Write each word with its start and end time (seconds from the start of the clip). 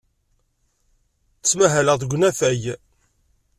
Ttmahaleɣ 1.39 1.95
deg 1.97 2.11
unafag. 2.15 2.63